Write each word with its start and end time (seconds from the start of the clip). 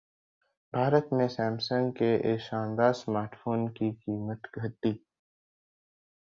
भारत 0.73 1.09
में 1.13 1.27
Samsung 1.27 1.91
के 1.91 2.33
इस 2.33 2.41
शानदार 2.41 2.93
स्मार्टफोन 2.93 3.67
की 3.67 3.91
कीमत 3.91 4.49
घटी 4.57 4.93